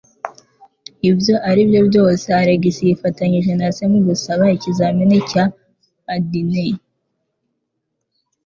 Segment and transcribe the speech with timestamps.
[1.09, 5.43] Ibyo ari byo byose, Alex yifatanije na se mu gusaba ikizamini cya
[6.15, 6.53] ADN.